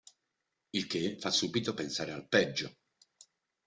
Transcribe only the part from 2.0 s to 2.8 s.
al peggio.